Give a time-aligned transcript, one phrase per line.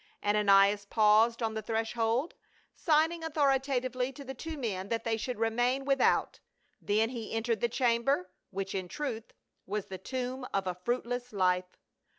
[0.23, 2.33] Ananias paused on the threshold,
[2.73, 6.39] signing authorita tively to the two men that they should remain without,
[6.81, 9.31] then he entered the chamber, which, in truth,
[9.67, 11.77] was the tomb of a fruitless life.